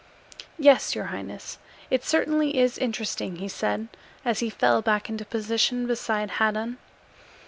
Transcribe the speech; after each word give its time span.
"Yes, 0.57 0.95
your 0.95 1.05
highness, 1.13 1.59
it 1.91 2.03
certainly 2.03 2.57
is 2.57 2.79
interesting," 2.79 3.35
he 3.35 3.47
said, 3.47 3.87
as 4.25 4.39
he 4.39 4.49
fell 4.49 4.81
back 4.81 5.09
into 5.09 5.25
position 5.25 5.85
beside 5.85 6.31
Haddan. 6.39 6.79